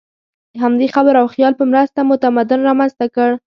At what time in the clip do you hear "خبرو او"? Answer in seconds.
0.95-1.27